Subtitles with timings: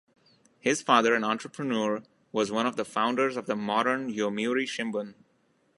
[0.59, 2.01] His father, an entrepreneur,
[2.31, 5.13] was one of the founders of the modern Yomiuri Shimbun.